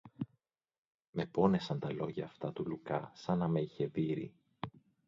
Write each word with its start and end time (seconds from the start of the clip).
Με 1.11 1.25
πόνεσαν 1.25 1.79
τα 1.79 1.91
λόγια 1.91 2.25
αυτά 2.25 2.53
του 2.53 2.65
Λουκά, 2.67 3.11
σα 3.15 3.35
να 3.35 3.47
με 3.47 3.61
είχε 3.61 3.85
δείρει. 3.85 4.33